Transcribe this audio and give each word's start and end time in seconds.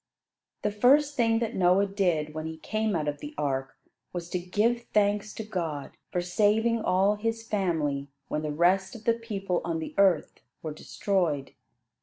The 0.63 0.71
first 0.71 1.15
thing 1.15 1.37
that 1.37 1.53
Noah 1.55 1.85
did 1.85 2.33
when 2.33 2.47
he 2.47 2.57
came 2.57 2.95
out 2.95 3.07
of 3.07 3.19
the 3.19 3.35
ark, 3.37 3.77
was 4.13 4.29
to 4.31 4.39
give 4.39 4.85
thanks 4.95 5.31
to 5.35 5.43
God 5.43 5.91
for 6.11 6.21
saving 6.23 6.81
all 6.81 7.17
his 7.17 7.45
family 7.47 8.07
when 8.27 8.41
the 8.41 8.51
rest 8.51 8.95
of 8.95 9.03
the 9.03 9.13
people 9.13 9.61
on 9.63 9.77
the 9.77 9.93
earth 9.99 10.39
were 10.63 10.73
destroyed. 10.73 11.53